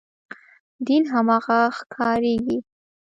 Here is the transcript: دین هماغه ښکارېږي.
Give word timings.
دین 0.85 1.03
هماغه 1.13 1.59
ښکارېږي. 1.77 2.57